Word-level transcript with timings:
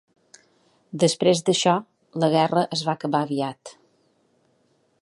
Després 1.03 1.43
d'això 1.49 1.75
la 2.25 2.31
guerra 2.37 2.65
es 2.79 2.83
va 2.89 2.97
acabar 2.99 3.21
aviat. 3.29 3.77